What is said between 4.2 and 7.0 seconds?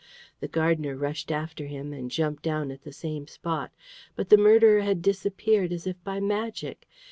the murderer had disappeared as if by magic.